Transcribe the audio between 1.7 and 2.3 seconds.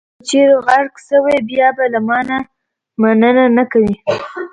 به له ما